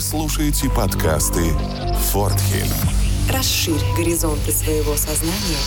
[0.00, 1.50] Вы слушаете подкасты
[2.10, 2.72] «Фортхельм».
[3.30, 5.60] Расширь горизонты своего сознания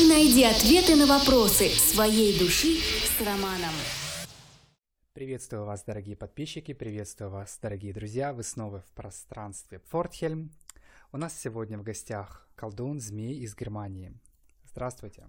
[0.00, 3.74] и найди ответы на вопросы своей души с Романом.
[5.12, 8.32] Приветствую вас, дорогие подписчики, приветствую вас, дорогие друзья.
[8.32, 10.50] Вы снова в пространстве Фортхельм.
[11.12, 14.14] У нас сегодня в гостях колдун Змей из Германии.
[14.64, 15.28] Здравствуйте.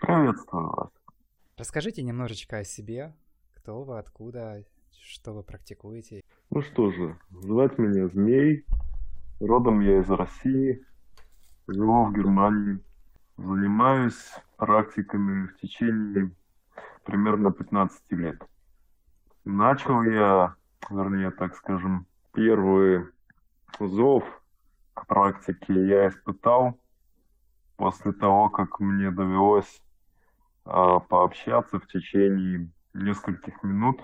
[0.00, 0.90] Приветствую вас.
[1.56, 3.14] Расскажите немножечко о себе,
[3.54, 4.64] кто вы, откуда,
[5.00, 6.24] что вы практикуете.
[6.52, 8.66] Ну что же, звать меня Змей,
[9.38, 10.84] родом я из России,
[11.68, 12.80] живу в Германии,
[13.36, 16.32] занимаюсь практиками в течение
[17.04, 18.42] примерно 15 лет.
[19.44, 20.56] Начал я,
[20.90, 23.06] вернее, так скажем, первый
[23.78, 24.24] зов
[24.94, 26.76] к практике я испытал
[27.76, 29.80] после того, как мне довелось
[30.64, 34.00] а, пообщаться в течение нескольких минут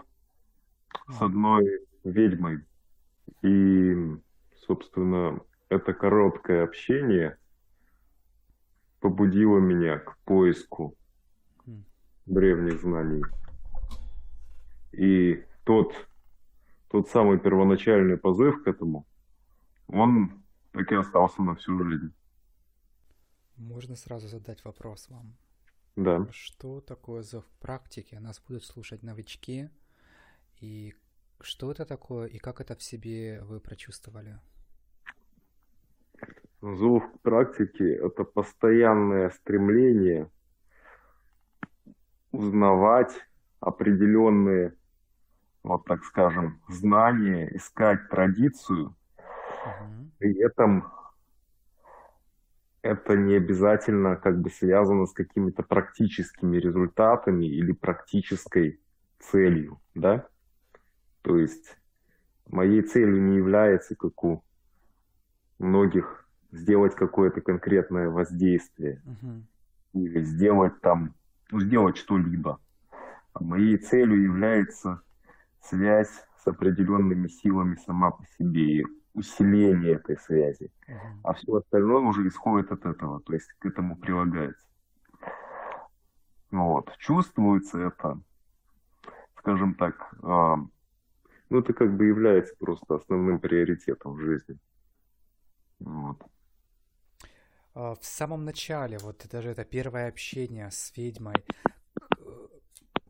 [1.09, 2.65] с одной ведьмой.
[3.43, 3.95] И,
[4.67, 7.39] собственно, это короткое общение
[9.01, 10.97] побудило меня к поиску
[12.27, 13.23] древних знаний.
[14.93, 15.95] И тот,
[16.89, 19.07] тот самый первоначальный позыв к этому,
[19.89, 22.13] он так и остался на всю жизнь.
[23.57, 25.37] Можно сразу задать вопрос вам.
[25.97, 26.27] Да.
[26.31, 28.17] Что такое зов практики?
[28.17, 29.71] Нас будут слушать новички.
[30.61, 30.95] И
[31.41, 34.39] что это такое, и как это в себе вы прочувствовали?
[36.61, 40.31] Зов практики– это постоянное стремление
[42.33, 43.13] узнавать
[43.61, 44.75] определенные,
[45.63, 50.11] вот так скажем, знания, искать традицию, угу.
[50.19, 50.91] при этом
[52.83, 58.81] это не обязательно как бы связано с какими-то практическими результатами или практической
[59.19, 60.29] целью, да?
[61.27, 61.77] То есть
[62.47, 64.45] моей целью не является, как у
[65.59, 69.43] многих, сделать какое-то конкретное воздействие uh-huh.
[69.95, 71.17] или сделать там,
[71.51, 72.61] ну, сделать что-либо.
[73.33, 75.03] А моей целью является
[75.61, 76.13] связь
[76.45, 78.79] с определенными силами сама по себе.
[78.79, 80.71] И усиление этой связи.
[80.87, 80.95] Uh-huh.
[81.25, 84.65] А все остальное уже исходит от этого, то есть к этому прилагается.
[86.53, 86.97] Вот.
[86.99, 88.21] Чувствуется это,
[89.39, 90.57] скажем так, э,
[91.51, 94.59] ну это как бы является просто основным приоритетом в жизни.
[95.79, 96.19] Вот.
[97.75, 101.45] А, в самом начале, вот даже это первое общение с ведьмой,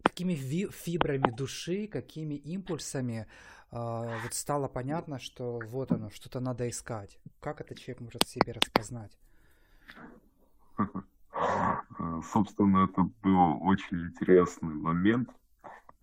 [0.03, 3.27] какими фибрами души, какими импульсами
[3.71, 7.19] а, вот стало понятно, что вот оно, что-то надо искать.
[7.41, 9.17] Как этот человек может в себе распознать?
[12.33, 15.31] Собственно, это был очень интересный момент,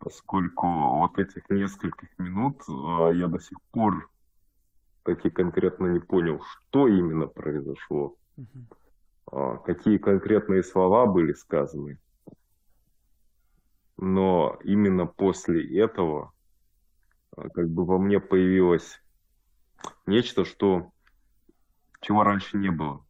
[0.04, 4.10] поскольку вот этих нескольких минут а, я до сих пор
[5.04, 9.60] таки конкретно не понял, что именно произошло, угу.
[9.66, 12.00] какие конкретные слова были сказаны.
[13.96, 16.34] Но именно после этого
[17.38, 19.02] а, как бы во мне появилось
[20.06, 20.92] нечто, что
[22.02, 23.06] чего раньше не было.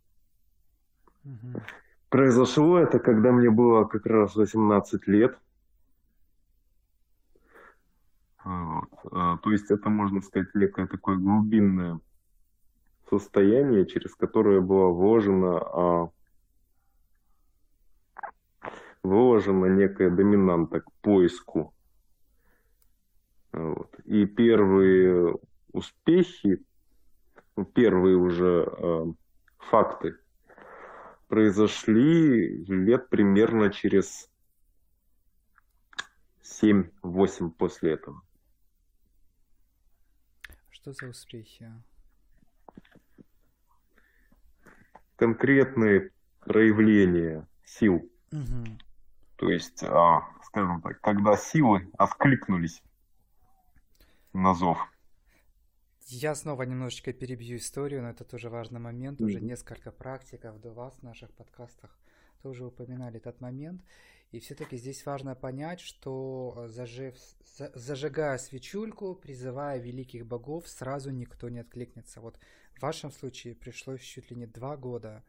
[1.26, 1.62] Угу.
[2.10, 5.40] Произошло это, когда мне было как раз 18 лет.
[8.44, 8.90] Вот.
[9.12, 12.00] А, то есть это, можно сказать, некое такое глубинное
[13.10, 16.10] состояние, через которое было вложено, а,
[19.04, 21.74] вложена некая доминанта к поиску
[23.54, 23.96] вот.
[24.06, 25.38] И первые
[25.72, 26.66] успехи,
[27.76, 29.06] первые уже э,
[29.60, 30.18] факты
[31.28, 34.30] произошли лет примерно через
[36.42, 38.22] 7-8 после этого.
[40.84, 41.72] Что за успехи?
[45.16, 46.12] Конкретные
[46.42, 48.12] проявления сил.
[48.34, 48.66] Угу.
[49.38, 52.84] То есть, а, скажем так, когда силы откликнулись
[54.34, 54.78] на зов.
[56.08, 59.22] Я снова немножечко перебью историю, но это тоже важный момент.
[59.22, 61.98] Уже несколько практиков до вас в наших подкастах
[62.42, 63.82] тоже упоминали этот момент.
[64.34, 67.16] И все-таки здесь важно понять, что э, зажив,
[67.76, 72.20] зажигая свечульку, призывая великих богов, сразу никто не откликнется.
[72.20, 72.40] Вот
[72.76, 75.24] в вашем случае пришлось чуть ли не два года,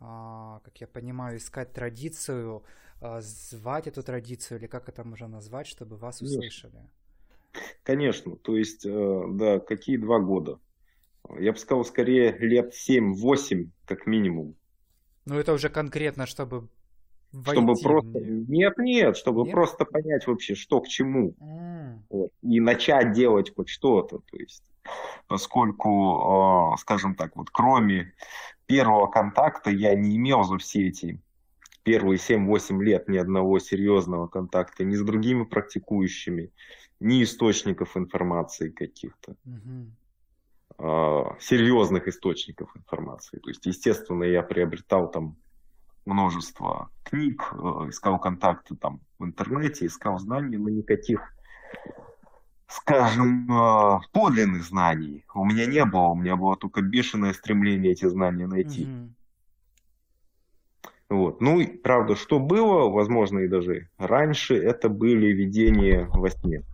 [0.00, 2.62] а, как я понимаю, искать традицию,
[3.00, 6.90] а, звать эту традицию, или как это можно назвать, чтобы вас услышали.
[7.84, 10.58] Конечно, то есть, э, да, какие два года?
[11.38, 14.56] Я бы сказал, скорее лет 7-8, как минимум.
[15.24, 16.68] Ну, это уже конкретно, чтобы
[17.32, 18.20] войти Чтобы просто...
[18.20, 19.52] Нет, нет, чтобы нет?
[19.52, 21.34] просто понять вообще, что к чему.
[21.40, 21.98] Mm.
[22.10, 22.30] Вот.
[22.42, 24.62] И начать делать хоть что-то, то есть.
[25.28, 28.12] поскольку, скажем так, вот кроме
[28.66, 31.20] первого контакта я не имел за все эти
[31.82, 36.50] первые 7-8 лет ни одного серьезного контакта ни с другими практикующими,
[37.00, 39.36] ни источников информации каких-то.
[39.44, 41.36] Угу.
[41.40, 43.38] серьезных источников информации.
[43.38, 45.36] То есть, естественно, я приобретал там
[46.04, 47.56] множество книг, э,
[47.88, 51.20] искал контакты там в интернете, искал знания, но никаких,
[52.66, 56.08] скажем, э, подлинных знаний у меня не было.
[56.08, 58.84] У меня было только бешеное стремление эти знания найти.
[58.84, 59.10] Mm-hmm.
[61.10, 61.40] Вот.
[61.42, 66.64] Ну, и, правда, что было, возможно, и даже раньше, это были видения во сне.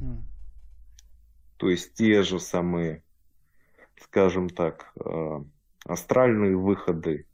[0.00, 0.22] Mm.
[1.56, 3.02] То есть те же самые,
[4.00, 5.40] скажем так, э,
[5.86, 7.26] астральные выходы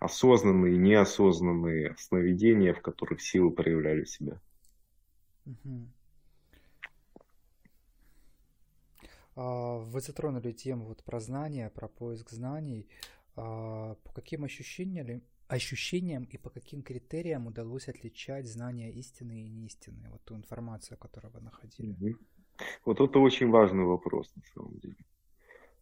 [0.00, 4.40] осознанные и неосознанные сновидения, в которых силы проявляли себя.
[9.34, 12.88] А, вы затронули тему вот про знания, про поиск знаний.
[13.36, 20.10] А, по каким ощущениям, ощущениям и по каким критериям удалось отличать знания истины и неистины,
[20.10, 21.92] вот ту информацию, которую вы находили?
[21.92, 22.18] Угу.
[22.84, 24.96] Вот это очень важный вопрос на самом деле.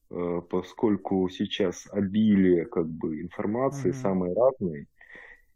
[0.09, 4.03] Э, поскольку сейчас обилие как бы информации mm-hmm.
[4.03, 4.89] самой разной,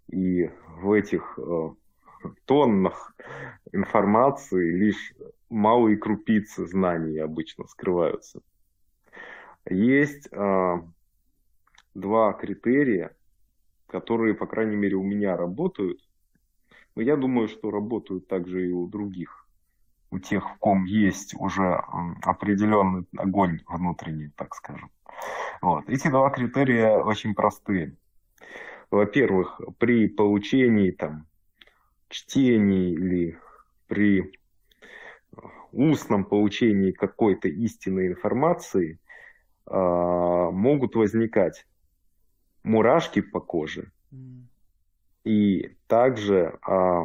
[0.08, 0.50] и
[0.82, 1.70] в этих э,
[2.46, 3.14] тоннах
[3.72, 5.14] информации лишь
[5.48, 8.40] малые крупицы знаний обычно скрываются.
[9.68, 10.82] Есть э,
[11.94, 13.14] два критерия,
[13.86, 16.00] которые, по крайней мере, у меня работают.
[16.96, 19.39] Но я думаю, что работают также и у других
[20.10, 21.82] у тех, в ком есть уже
[22.22, 24.90] определенный огонь внутренний, так скажем.
[25.62, 25.88] Вот.
[25.88, 27.96] Эти два критерия очень простые.
[28.90, 31.26] Во-первых, при получении там,
[32.08, 33.38] чтении или
[33.86, 34.32] при
[35.72, 38.98] устном получении какой-то истинной информации
[39.66, 41.66] э, могут возникать
[42.64, 43.92] мурашки по коже.
[45.22, 47.04] И также э,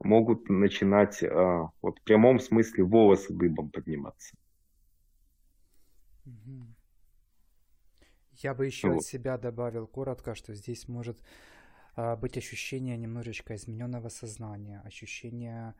[0.00, 4.36] могут начинать а, вот в прямом смысле волосы дыбом подниматься.
[8.32, 8.98] Я бы еще вот.
[8.98, 11.18] от себя добавил коротко, что здесь может
[11.94, 15.74] а, быть ощущение немножечко измененного сознания, ощущение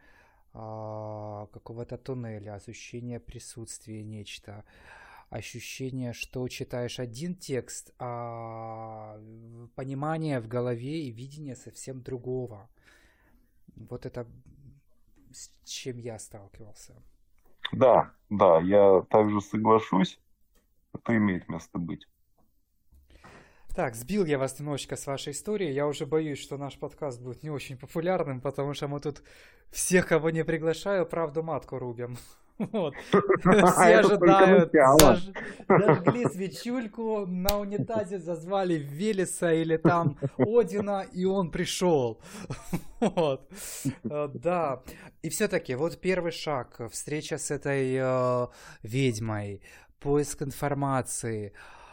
[0.55, 4.65] а, какого-то туннеля, ощущение присутствия нечто,
[5.29, 9.21] ощущение, что читаешь один текст, а
[9.75, 12.71] понимание в голове и видение совсем другого.
[13.77, 14.27] Вот это
[15.33, 16.95] с чем я сталкивался.
[17.73, 20.19] Да, да, я также соглашусь.
[20.95, 22.07] Это имеет место быть.
[23.75, 25.71] Так, сбил я вас немножечко с вашей истории.
[25.71, 29.23] Я уже боюсь, что наш подкаст будет не очень популярным, потому что мы тут
[29.71, 32.17] всех, кого не приглашаю, правду матку рубим.
[32.73, 32.95] Вот.
[33.41, 34.73] Все ожидают.
[34.73, 35.29] Заж...
[35.69, 42.21] Зажгли свечульку, на унитазе зазвали Велеса или там Одина, и он пришел.
[43.01, 43.51] Вот.
[44.05, 44.83] Э, да.
[45.23, 48.47] И все-таки вот первый шаг, встреча с этой э,
[48.83, 49.61] ведьмой,
[50.01, 51.53] поиск информации.
[51.53, 51.86] Э,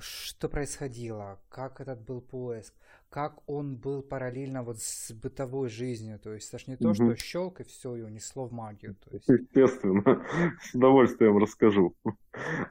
[0.00, 1.38] что происходило?
[1.48, 2.74] Как этот был поиск?
[3.16, 6.18] как он был параллельно вот с бытовой жизнью.
[6.22, 8.94] То есть это ж не то, что щелк и все, и унесло в магию.
[8.94, 9.28] То есть...
[9.28, 10.02] Естественно,
[10.60, 11.94] с удовольствием расскажу.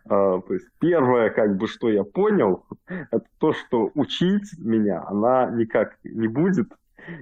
[0.05, 5.49] А, то есть первое, как бы, что я понял, это то, что учить меня она
[5.49, 6.67] никак не будет,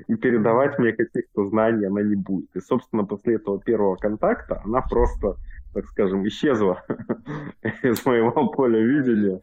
[0.07, 2.53] и передавать мне каких-то знаний она не будет.
[2.55, 5.38] И, собственно, после этого первого контакта она просто,
[5.74, 6.84] так скажем, исчезла
[7.84, 9.42] из моего поля видения,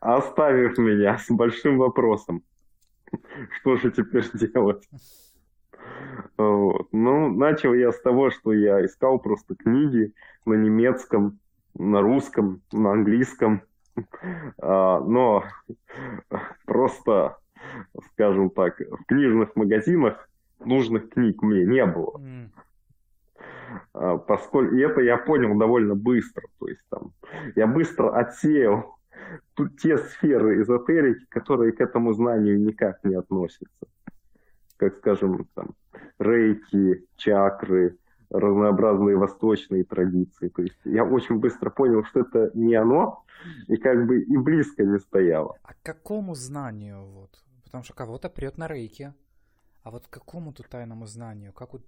[0.00, 2.42] оставив меня с большим вопросом.
[3.60, 4.88] Что же теперь делать?
[6.36, 10.12] Ну, начал я с того, что я искал просто книги
[10.44, 11.38] на немецком,
[11.74, 13.62] на русском, на английском.
[14.58, 15.44] А, но
[16.66, 17.38] просто,
[18.12, 20.28] скажем так, в книжных магазинах
[20.60, 22.20] нужных книг мне не было.
[24.00, 26.46] А, поскольку и это я понял довольно быстро.
[26.60, 27.12] То есть там
[27.56, 28.96] я быстро отсеял
[29.54, 33.88] тут те сферы эзотерики, которые к этому знанию никак не относятся.
[34.76, 35.74] Как, скажем, там,
[36.20, 37.98] рейки, чакры,
[38.30, 40.48] разнообразные восточные традиции.
[40.48, 43.24] То есть я очень быстро понял, что это не оно,
[43.66, 45.56] и как бы и близко не стояло.
[45.64, 47.30] А к какому знанию вот?
[47.64, 49.12] Потому что кого-то прет на рейке.
[49.82, 51.52] А вот к какому тут тайному знанию?
[51.52, 51.82] Как вот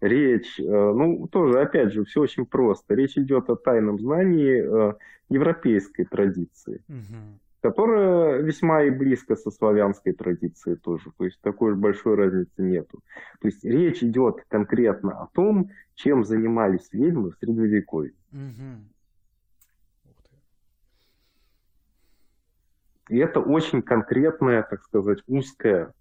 [0.00, 2.94] речь, э, ну, тоже, опять же, все очень просто.
[2.94, 4.94] Речь идет о тайном знании э,
[5.28, 6.82] европейской традиции.
[6.88, 7.38] Угу.
[7.60, 11.10] которая весьма и близко со славянской традицией тоже.
[11.18, 13.00] То есть такой большой разницы нету.
[13.40, 18.14] То есть речь идет конкретно о том, чем занимались ведьмы в Средневековье.
[18.32, 18.84] Угу.
[23.08, 25.92] И это очень конкретная, так сказать, узкая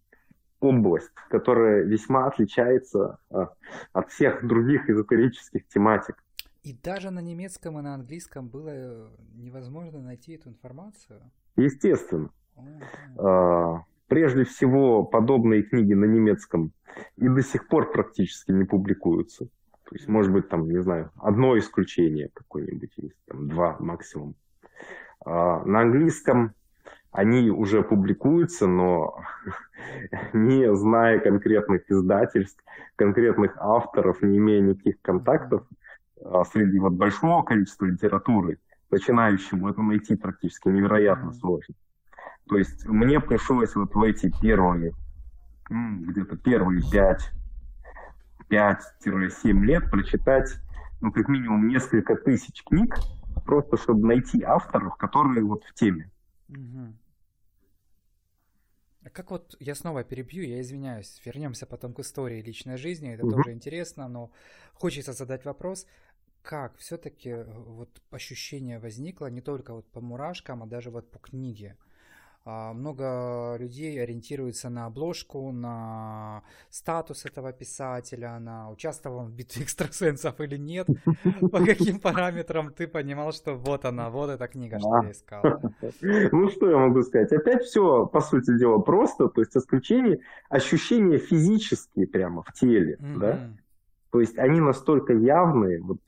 [0.60, 3.50] область, которая весьма отличается а,
[3.94, 6.24] от всех других эзотерических тематик.
[6.64, 11.22] И даже на немецком и на английском было э, невозможно найти эту информацию?
[11.56, 12.30] Естественно.
[12.56, 13.80] Uh-huh.
[14.08, 16.72] Прежде всего, подобные книги на немецком
[17.18, 19.46] и до сих пор практически не публикуются.
[19.90, 24.36] То есть, может быть, там, не знаю, одно исключение какое-нибудь есть, там, два максимум.
[25.26, 26.54] А, на английском
[27.12, 29.20] они уже публикуются, но
[30.34, 32.64] не зная конкретных издательств,
[32.96, 35.64] конкретных авторов, не имея никаких контактов,
[36.24, 38.60] а среди вот большого количества литературы,
[38.90, 41.76] начинающему это найти практически невероятно сложно.
[42.48, 44.94] То есть мне пришлось вот в эти первые,
[45.70, 47.32] где-то первые 5,
[48.50, 50.56] 5-7 лет прочитать,
[51.02, 52.96] ну, как минимум несколько тысяч книг,
[53.46, 56.10] просто чтобы найти авторов, которые вот в теме.
[56.50, 56.94] Угу.
[59.04, 63.25] А как вот, я снова перебью, я извиняюсь, вернемся потом к истории личной жизни, это
[63.25, 63.36] угу.
[63.36, 64.32] тоже интересно, но
[64.74, 65.88] хочется задать вопрос,
[66.42, 71.20] как все-таки э, вот ощущение возникло не только вот по мурашкам, а даже вот по
[71.20, 71.77] книге.
[72.50, 80.39] А, много людей ориентируются на обложку, на статус этого писателя, на участвовал в битве экстрасенсов
[80.39, 80.88] или нет.
[81.51, 85.44] По каким параметрам ты понимал, что вот она, вот эта книга, что я искал.
[86.32, 87.34] Ну, что я могу сказать?
[87.34, 93.51] Опять все, по сути дела, просто, то есть исключение, ощущения физические прямо в теле, да?
[94.10, 96.00] То есть они настолько явные, вот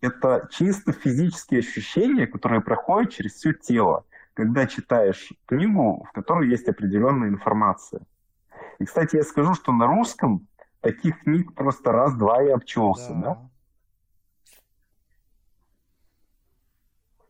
[0.00, 4.04] это чисто физические ощущения, которые проходят через все тело,
[4.40, 8.00] когда читаешь книгу, в которой есть определенная информация.
[8.78, 10.48] И, кстати, я скажу, что на русском
[10.80, 13.20] таких книг просто раз-два и обчелся, да?
[13.20, 13.50] да?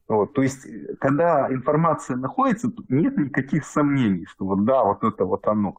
[0.07, 0.65] Вот, то есть,
[1.01, 5.79] когда информация находится, нет никаких сомнений, что вот да, вот это вот оно.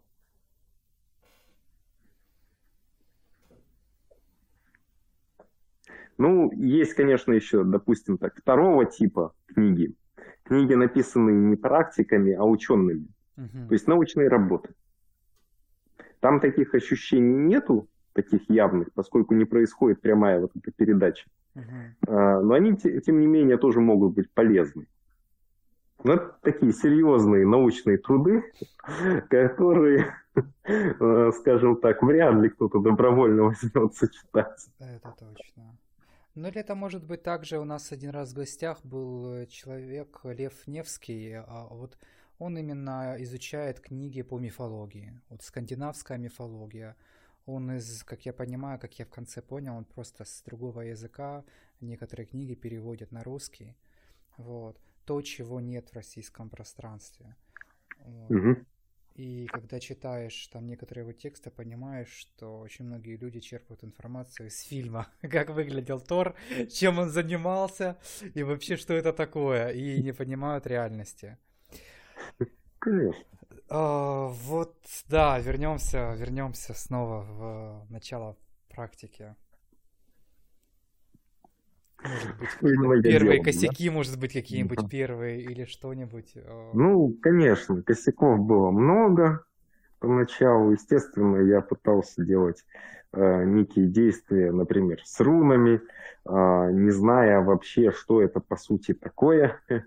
[6.17, 9.95] Ну, есть, конечно, еще, допустим, так, второго типа книги.
[10.43, 13.07] Книги, написанные не практиками, а учеными.
[13.37, 13.67] Uh-huh.
[13.67, 14.69] То есть научные работы.
[16.19, 21.25] Там таких ощущений нету, таких явных, поскольку не происходит прямая вот эта передача.
[21.55, 22.41] Uh-huh.
[22.41, 24.87] Но они, тем не менее, тоже могут быть полезны.
[26.03, 28.43] Но это такие серьезные научные труды,
[29.29, 30.15] которые,
[30.65, 34.67] э, скажем так, вряд ли кто-то добровольно возьмется читать.
[34.79, 35.77] Это точно.
[36.35, 40.21] Ну или это может быть также у нас один раз в гостях был э, человек
[40.23, 41.97] Лев Невский, а вот
[42.39, 46.95] он именно изучает книги по мифологии, вот скандинавская мифология.
[47.45, 51.43] Он из, как я понимаю, как я в конце понял, он просто с другого языка
[51.81, 53.75] некоторые книги переводит на русский.
[54.37, 54.79] Вот.
[55.05, 57.35] То, чего нет в российском пространстве.
[58.05, 58.31] Вот.
[58.31, 58.65] Угу.
[59.15, 64.61] И когда читаешь там некоторые его тексты, понимаешь, что очень многие люди черпают информацию из
[64.61, 66.35] фильма, как выглядел Тор,
[66.71, 67.97] чем он занимался,
[68.33, 71.37] и вообще, что это такое, и не понимают реальности.
[72.79, 73.23] Конечно.
[73.69, 74.75] А, вот,
[75.07, 78.37] да, вернемся, вернемся снова в начало
[78.69, 79.35] практики.
[82.03, 82.49] Может быть,
[83.01, 83.95] первые делом, косяки, да?
[83.95, 84.87] может быть, какие-нибудь да.
[84.87, 86.33] первые или что-нибудь?
[86.35, 86.71] А?
[86.73, 89.45] Ну, конечно, косяков было много
[89.99, 90.71] поначалу.
[90.71, 95.81] Естественно, я пытался делать э, некие действия, например, с рунами,
[96.25, 99.59] э, не зная вообще, что это по сути такое.
[99.67, 99.81] То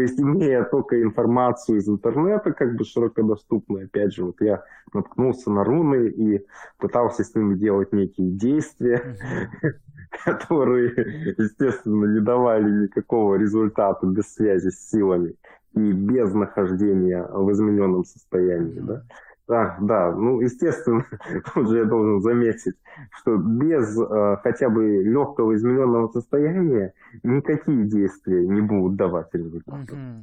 [0.00, 4.62] есть, имея только информацию из интернета, как бы широкодоступную, опять же, вот я
[4.92, 6.44] наткнулся на руны и
[6.78, 9.16] пытался с ними делать некие действия.
[10.24, 15.36] которые, естественно, не давали никакого результата без связи с силами
[15.74, 19.04] и без нахождения в измененном состоянии, да.
[19.50, 21.04] Да, да, ну, естественно,
[21.54, 22.76] тут же я должен заметить,
[23.10, 29.92] что без э, хотя бы легкого измененного состояния никакие действия не будут давать результата.
[29.92, 30.22] Mm-hmm.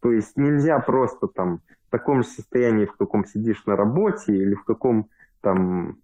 [0.00, 4.54] То есть нельзя просто там в таком же состоянии, в каком сидишь на работе или
[4.54, 5.08] в каком
[5.40, 5.96] там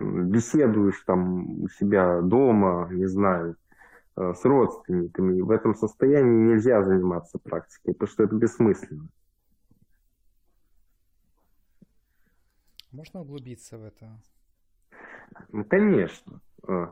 [0.00, 3.56] беседуешь там у себя дома, не знаю,
[4.16, 5.40] Э, с родственниками.
[5.40, 9.08] В этом состоянии нельзя заниматься практикой, потому что это бессмысленно.
[12.94, 14.06] Можно углубиться в это?
[15.50, 16.40] Ну, конечно.
[16.68, 16.86] Э,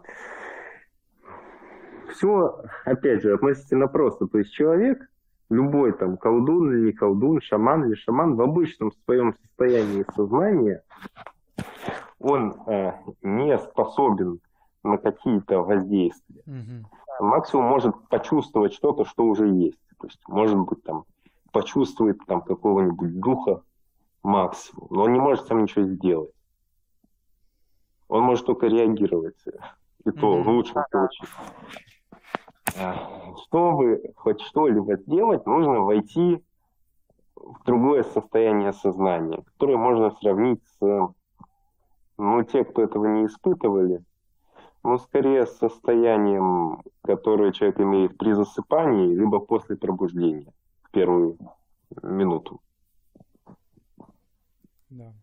[2.11, 4.27] все, опять же, относительно просто.
[4.27, 4.99] То есть человек,
[5.49, 10.83] любой там колдун или не колдун, шаман или шаман, в обычном своем состоянии сознания,
[12.19, 14.41] он э, не способен
[14.83, 16.43] на какие-то воздействия.
[16.47, 17.27] Угу.
[17.27, 19.79] Максимум может почувствовать что-то, что уже есть.
[20.01, 21.05] То есть, может быть, там,
[21.53, 23.63] почувствует там какого-нибудь духа
[24.23, 26.33] максимум, но он не может сам ничего сделать.
[28.09, 29.37] Он может только реагировать,
[30.05, 30.43] и то Мгм.
[30.43, 31.29] в лучшем случае.
[32.79, 36.43] А, Чтобы хоть что-либо сделать, нужно войти
[37.35, 41.09] в другое состояние сознания, которое можно сравнить с,
[42.19, 44.05] ну, те, кто этого не испытывали,
[44.85, 50.53] ну, скорее с состоянием, которое человек имеет при засыпании, либо после пробуждения
[50.83, 51.39] в первую
[52.03, 52.61] минуту.
[54.93, 55.15] Да.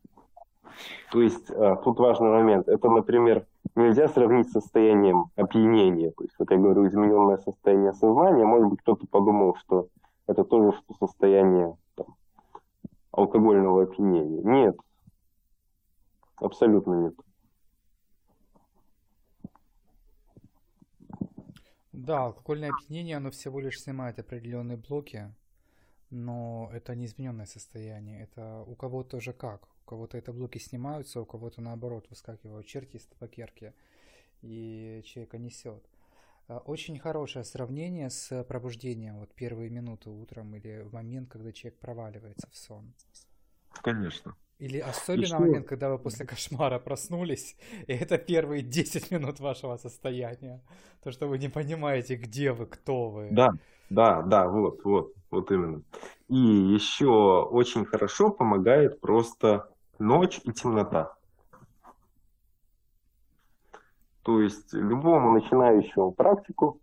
[1.11, 2.67] То есть а, тут важный момент.
[2.67, 3.45] Это, например,
[3.75, 6.11] нельзя сравнить с состоянием опьянения.
[6.11, 8.45] То есть, вот я говорю, измененное состояние сознания.
[8.45, 9.87] Может быть, кто-то подумал, что
[10.27, 12.15] это тоже что состояние там,
[13.11, 14.41] алкогольного опьянения.
[14.41, 14.77] Нет.
[16.37, 17.13] Абсолютно нет.
[21.91, 25.31] Да, алкогольное опьянение, оно всего лишь снимает определенные блоки,
[26.09, 28.23] но это не измененное состояние.
[28.23, 29.67] Это у кого-то уже как.
[29.85, 33.73] У кого-то это блоки снимаются, у кого-то наоборот выскакивают черти из табакерки,
[34.41, 35.83] и человека несет.
[36.47, 41.79] А, Очень хорошее сравнение с пробуждением, вот первые минуты утром или в момент, когда человек
[41.79, 42.93] проваливается в сон.
[43.81, 44.35] Конечно.
[44.59, 47.55] Или особенно Еще- момент, когда вы после кошмара проснулись,
[47.87, 50.61] и это первые 10 минут вашего состояния.
[51.01, 53.29] То, что вы не понимаете, где вы, кто вы.
[53.31, 53.51] Да,
[53.89, 55.81] да, да, вот, вот, вот именно.
[56.27, 61.15] И еще очень хорошо помогает просто ночь и темнота.
[64.23, 66.79] То есть любому начинающему практику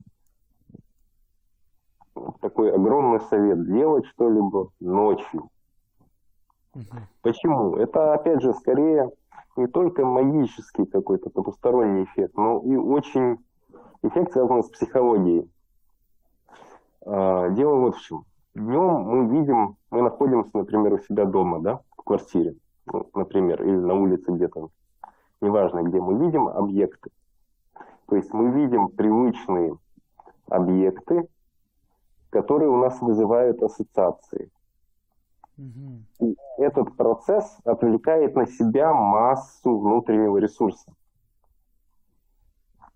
[2.40, 5.50] такой огромный совет делать что-либо ночью.
[6.76, 7.08] Мгм.
[7.22, 7.76] Почему?
[7.76, 9.10] Это, опять же, скорее
[9.56, 13.38] не только магический какой-то потусторонний эффект, но и очень
[14.02, 15.50] эффект, связанный с психологией.
[17.06, 18.24] А, Дело вот в чем.
[18.54, 22.56] Днем мы видим, мы находимся, например, у себя дома, да, в квартире,
[22.92, 24.68] ну, например, или на улице где-то,
[25.40, 27.10] неважно где, мы видим объекты.
[28.06, 29.78] То есть мы видим привычные
[30.48, 31.26] объекты,
[32.30, 34.50] которые у нас вызывают ассоциации.
[35.58, 40.92] И этот процесс отвлекает на себя массу внутреннего ресурса.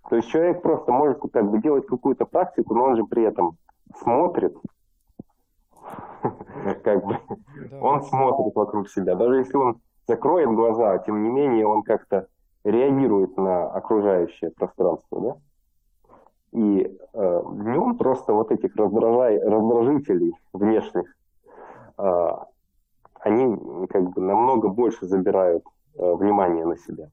[0.09, 3.57] То есть человек просто может как бы делать какую-то практику, но он же при этом
[3.99, 4.57] смотрит,
[6.83, 7.18] как бы,
[7.81, 9.14] он смотрит вокруг себя.
[9.14, 12.27] Даже если он закроет глаза, тем не менее он как-то
[12.64, 15.37] реагирует на окружающее пространство, да?
[16.53, 21.07] И э, днем просто вот этих раздражай, раздражителей внешних,
[21.96, 22.29] э,
[23.22, 27.11] они как бы намного больше забирают э, внимание на себя.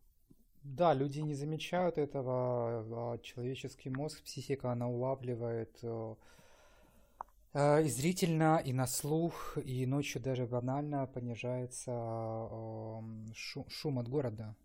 [0.63, 6.15] Да, люди не замечают этого, а человеческий мозг, психика, она улавливает э,
[7.53, 13.01] э, и зрительно, и на слух, и ночью даже банально понижается э,
[13.33, 14.55] шу- шум от города.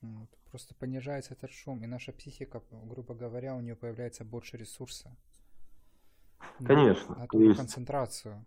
[0.00, 0.28] Вот.
[0.50, 5.10] Просто понижается этот шум, и наша психика, грубо говоря, у нее появляется больше ресурса.
[6.58, 8.44] на- Конечно, На есть- концентрацию.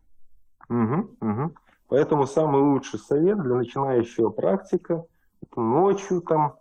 [0.69, 1.55] Мгм, мгм.
[1.87, 5.05] Поэтому самый лучший совет для начинающего практика
[5.55, 6.55] ночью там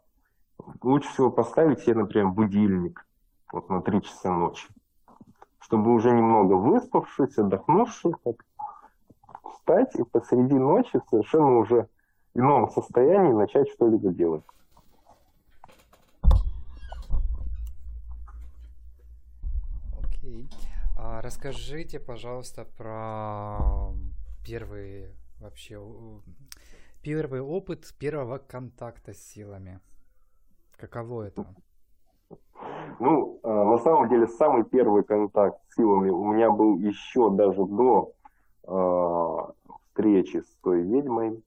[0.82, 3.06] лучше всего поставить себе, например, будильник
[3.52, 4.68] вот на 3 часа ночи,
[5.60, 8.44] чтобы уже немного выспавшись, отдохнувший, так,
[9.52, 11.88] встать и посреди ночи в совершенно уже
[12.34, 14.44] ином состоянии начать что-либо делать.
[20.02, 20.48] Окей.
[20.96, 23.92] А расскажите, пожалуйста, про
[24.44, 25.08] первый
[25.40, 25.80] вообще
[27.02, 29.80] первый опыт первого контакта с силами.
[30.76, 31.46] Каково это?
[33.00, 37.64] Ну, э, на самом деле, самый первый контакт с силами у меня был еще даже
[37.64, 38.12] до
[38.66, 41.42] э, встречи с той ведьмой.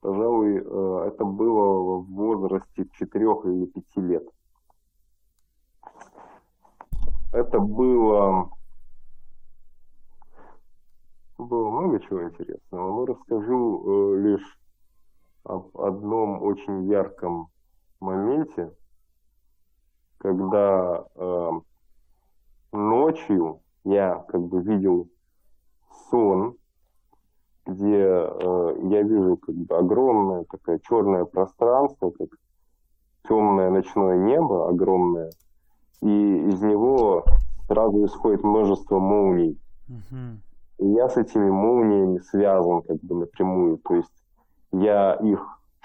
[0.00, 4.28] Пожалуй, э, это было в возрасте 4 или 5 лет.
[7.32, 8.50] Это было...
[11.44, 14.58] Было много чего интересного, но расскажу э, лишь
[15.44, 17.48] об одном очень ярком
[18.00, 18.72] моменте,
[20.18, 21.50] когда э,
[22.72, 25.10] ночью я как бы видел
[26.08, 26.56] сон,
[27.66, 32.28] где э, я вижу как бы огромное такое черное пространство, как
[33.28, 35.30] темное ночное небо огромное,
[36.00, 37.24] и из него
[37.66, 39.60] сразу исходит множество молний.
[39.88, 40.40] Мгм.
[40.78, 43.78] И я с этими молниями связан как бы напрямую.
[43.78, 44.12] То есть
[44.72, 45.40] я их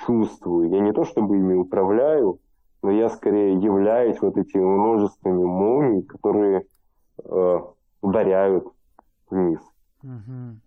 [0.05, 0.69] чувствую.
[0.69, 2.39] Я не то чтобы ими управляю,
[2.81, 6.65] но я скорее являюсь вот этими множествами молний, которые
[7.23, 7.59] э,
[8.01, 8.67] ударяют
[9.29, 9.59] вниз.
[10.01, 10.61] Мгм.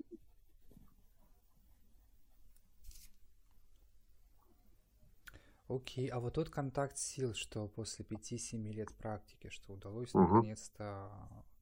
[5.69, 10.35] Окей, а вот тот контакт сил, что после 5-7 лет практики, что удалось Мгм.
[10.35, 11.11] наконец-то,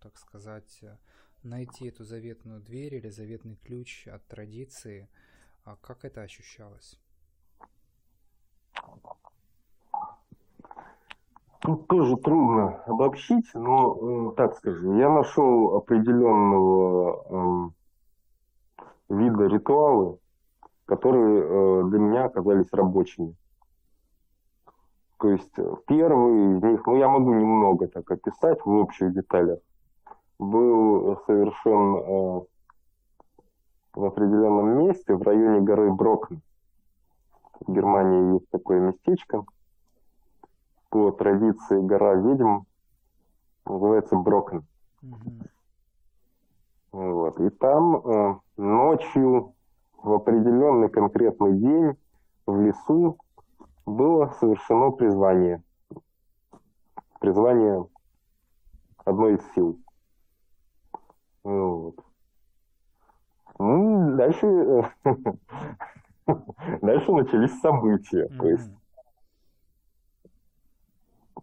[0.01, 0.81] так сказать,
[1.43, 5.09] найти эту заветную дверь или заветный ключ от традиции,
[5.65, 6.99] а как это ощущалось?
[11.61, 17.75] Тут тоже трудно обобщить, но э, так скажу, я нашел определенного эм,
[19.11, 20.19] вида ритуалы,
[20.87, 23.37] которые э, для меня оказались рабочими.
[25.19, 29.59] То есть э, первый из них, ну я могу немного так описать в общих деталях,
[30.41, 32.41] был совершен э,
[33.93, 36.41] в определенном месте в районе горы Брокн.
[37.61, 39.45] В Германии есть такое местечко.
[40.89, 42.61] По традиции гора ведьм
[43.67, 44.65] называется Брокн.
[45.03, 45.43] Мгм.
[46.93, 47.39] Вот.
[47.41, 49.55] И там э, ночью
[50.03, 51.97] в определенный конкретный день
[52.47, 53.19] в лесу
[53.85, 55.63] было совершено призвание.
[57.21, 57.87] Призвание
[59.05, 59.79] одной из сил.
[61.45, 61.97] Вот.
[63.59, 64.83] Ну, дальше, э,
[66.83, 68.29] дальше начались события.
[68.39, 68.71] То есть,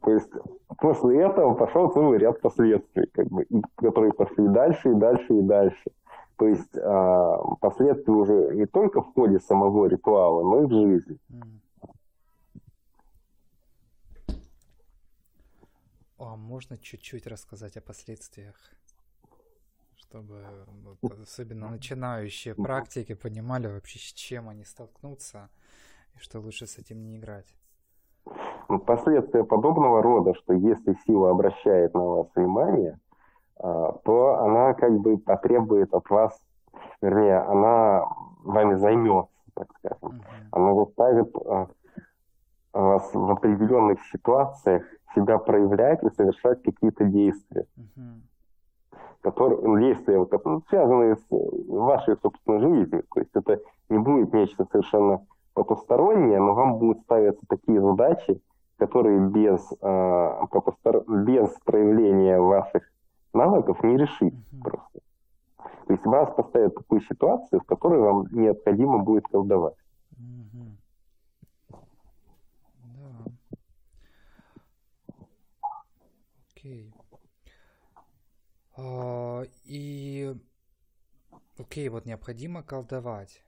[0.01, 0.31] то есть
[0.77, 5.91] после этого пошел целый ряд последствий, как бы, которые пошли дальше и дальше и дальше.
[6.37, 11.17] То есть а, последствия уже не только в ходе самого ритуала, но и в жизни.
[11.29, 11.61] М.
[16.19, 18.55] А можно чуть-чуть рассказать о последствиях,
[20.07, 20.43] чтобы
[20.83, 25.49] вот особенно начинающие практики понимали вообще, с чем они столкнутся
[26.15, 27.55] и что лучше с этим не играть.
[28.69, 32.99] Ну, Последствия подобного рода, что если сила обращает на вас внимание,
[33.57, 36.37] а, то она как бы потребует от вас,
[37.01, 38.05] вернее, она
[38.43, 40.21] вами займется, так скажем.
[40.51, 41.67] Она заставит а,
[42.73, 44.83] вас в определенных ситуациях
[45.15, 48.26] себя проявлять и совершать какие-то действия, Мгм.
[49.21, 51.35] Которые, ну, действия, вот, ну, связанные с э,
[51.67, 53.03] вашей собственной жизнью.
[53.13, 58.41] То есть это не будет нечто совершенно потустороннее, но вам будут ставиться такие задачи,
[58.77, 62.83] которые без, а, потустор- без проявления ваших
[63.33, 64.61] навыков не решить Мгм.
[64.63, 64.99] просто.
[65.87, 69.75] То есть вас поставят в такую ситуацию, в которой вам необходимо будет колдовать.
[70.17, 70.77] Мгм.
[72.75, 73.31] Да.
[76.55, 76.93] Окей.
[78.77, 80.33] А, и
[81.57, 83.43] окей, вот необходимо колдовать.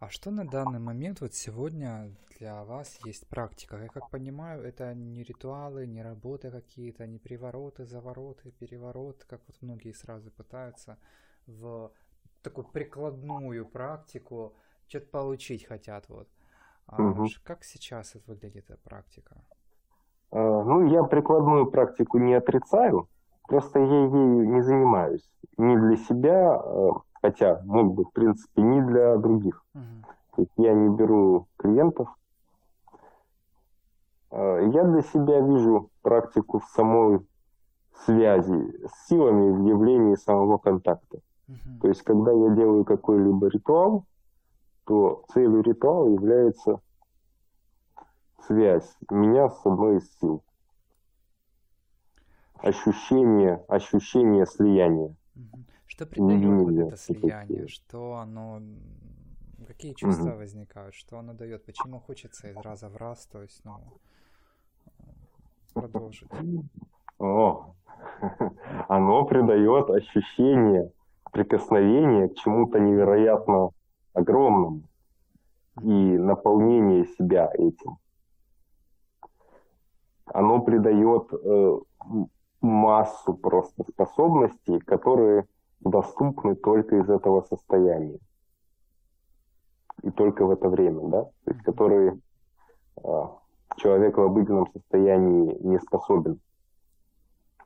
[0.00, 3.76] А что на данный момент вот сегодня для вас есть практика?
[3.78, 9.56] Я как понимаю, это не ритуалы, не работы какие-то, не привороты, завороты, переворот, как вот
[9.62, 10.98] многие сразу пытаются
[11.46, 11.92] в
[12.42, 14.56] такую прикладную практику
[14.88, 16.28] что-то получить хотят вот.
[16.86, 19.44] А ш- как сейчас это выглядит эта практика?
[20.30, 23.08] А, Ну, я прикладную практику не отрицаю,
[23.48, 25.28] просто я ею не занимаюсь.
[25.56, 29.64] Ни для себя, э, хотя мог бы, в принципе, ни для других.
[29.74, 30.04] Мгм.
[30.36, 32.08] То есть я не беру клиентов.
[34.30, 37.26] Э, Я для себя вижу практику в самой
[38.04, 41.18] связи с силами в явлении самого контакта.
[41.48, 41.80] Мгм.
[41.80, 44.04] То есть, когда я делаю какой-либо ритуал,
[44.84, 46.80] то целью ритуала является
[48.46, 50.42] связь меня с одной из сил.
[52.58, 55.14] Ощущение, ощущение слияния.
[55.86, 57.68] Что придает вот это слияние?
[57.68, 58.60] Что оно...
[59.66, 60.38] Какие чувства Мгм.
[60.38, 60.94] возникают?
[60.94, 61.64] Что оно дает?
[61.64, 63.80] Почему хочется из раза в раз, то есть, ну,
[65.72, 66.30] продолжить?
[67.18, 67.74] О,
[68.88, 70.92] оно придает ощущение
[71.32, 73.70] прикосновения к чему-то невероятно
[74.14, 74.82] огромному
[75.82, 77.98] и наполнение себя этим.
[80.26, 81.78] Оно придает э,
[82.60, 85.46] массу просто способностей, которые
[85.80, 88.18] доступны только из этого состояния.
[90.02, 91.24] И только в это время, да?
[91.24, 92.20] То есть, которые
[93.02, 93.26] э,
[93.76, 96.40] человек в обыденном состоянии не способен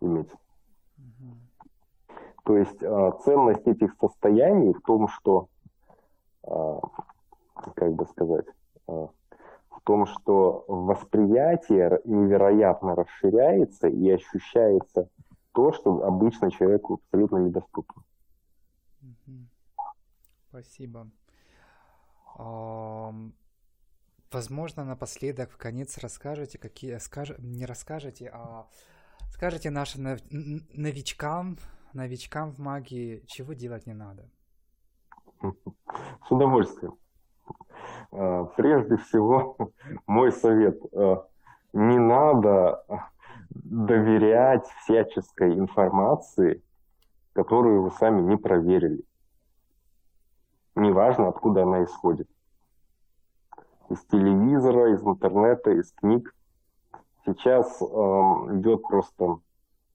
[0.01, 0.31] иметь.
[2.45, 5.49] То есть э, ценность этих состояний в том, что,
[6.45, 6.81] э,
[7.75, 8.47] как бы сказать,
[8.89, 9.07] э,
[9.83, 15.09] в том, что восприятие невероятно расширяется и ощущается
[15.53, 18.05] то, что обычно человеку абсолютно недоступно.
[20.49, 21.11] Спасибо.
[24.31, 27.33] Возможно, напоследок, в конец расскажете, какие, скаж...
[27.39, 28.69] не расскажете, а
[29.31, 30.17] скажете нашим
[30.75, 31.59] новичкам,
[31.93, 34.31] новичкам в магии, чего делать не надо.
[35.43, 36.95] С удовольствием.
[38.13, 39.57] А, прежде всего,
[40.07, 40.79] мой совет.
[40.95, 41.27] А,
[41.73, 42.85] не надо
[43.51, 46.63] доверять всяческой информации,
[47.33, 49.03] которую вы сами не проверили.
[50.75, 52.29] Неважно, откуда она исходит
[53.89, 56.35] из телевизора, из интернета, из книг.
[57.25, 59.39] Сейчас э, идет просто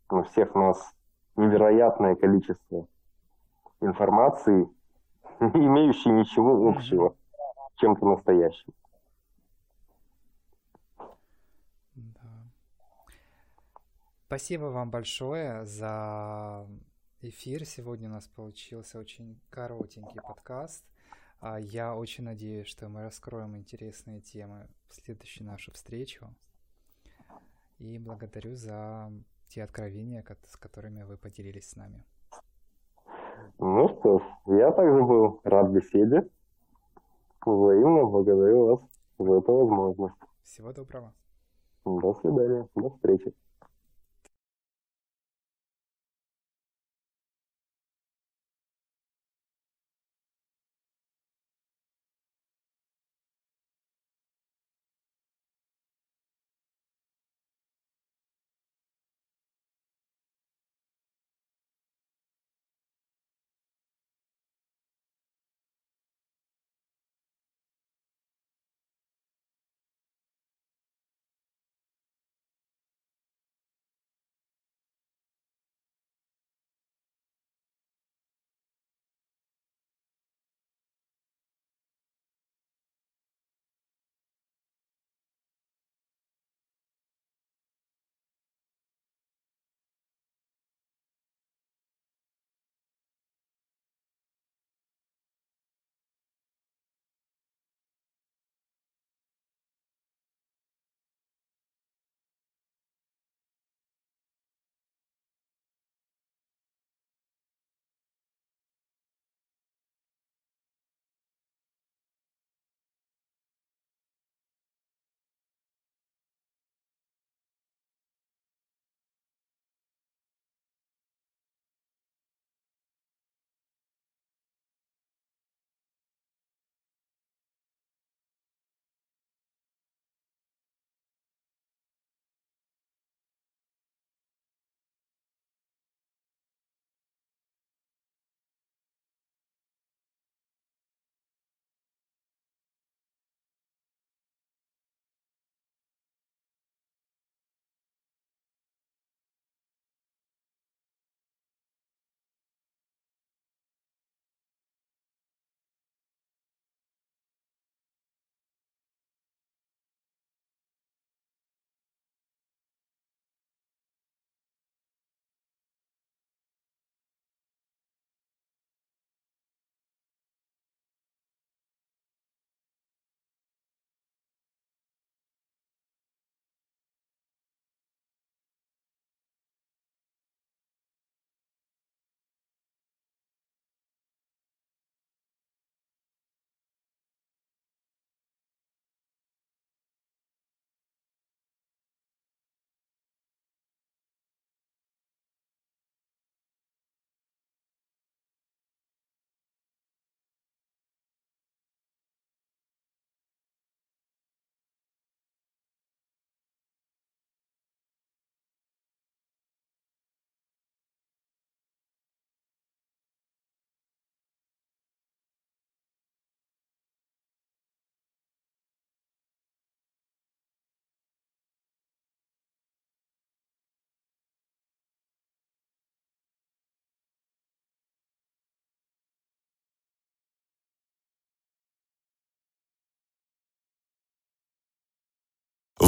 [0.10, 0.94] на всех нас
[1.36, 2.88] невероятное количество
[3.82, 4.70] информации,
[5.40, 7.16] не имеющей ничего общего
[7.78, 8.74] чем-то настоящим.
[14.28, 16.68] Спасибо вам большое за
[17.22, 17.66] эфир.
[17.66, 20.84] Сегодня у нас получился очень коротенький подкаст.
[21.40, 26.28] А я очень надеюсь, что мы раскроем интересные темы в следующую нашу встречу.
[27.78, 29.12] И благодарю за
[29.48, 32.04] те откровения, с которыми вы поделились с нами.
[33.60, 36.30] Ну что ж, я также был рад беседе.
[37.48, 38.80] Взаимно благодарю вас
[39.20, 40.16] за эту возможность.
[40.44, 41.14] Всего доброго.
[41.86, 42.68] До свидания.
[42.76, 43.34] До встречи.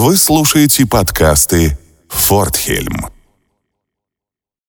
[0.01, 3.18] Вы слушаете подкасты «Фортхельм».